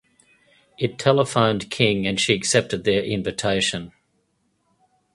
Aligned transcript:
It 0.79 0.97
telephoned 0.97 1.69
King 1.69 2.07
and 2.07 2.19
she 2.19 2.33
accepted 2.33 2.85
their 2.85 3.03
invitation. 3.03 3.91